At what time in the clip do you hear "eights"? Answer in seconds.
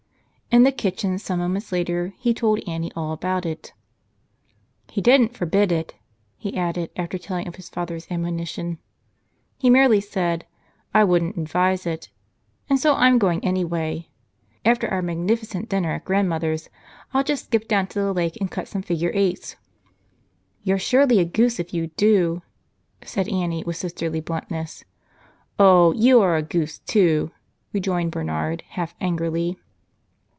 19.13-19.55